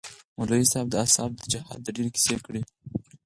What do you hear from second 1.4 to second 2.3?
جهاد ډېرې